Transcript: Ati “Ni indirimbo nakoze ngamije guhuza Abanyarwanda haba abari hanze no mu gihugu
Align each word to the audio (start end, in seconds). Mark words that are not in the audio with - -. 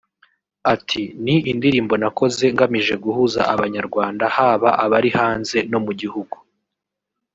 Ati 0.73 1.03
“Ni 1.23 1.35
indirimbo 1.51 1.93
nakoze 2.01 2.43
ngamije 2.55 2.95
guhuza 3.03 3.41
Abanyarwanda 3.53 4.23
haba 4.35 4.69
abari 4.83 5.09
hanze 5.17 5.57
no 5.71 5.79
mu 5.85 5.91
gihugu 6.01 6.37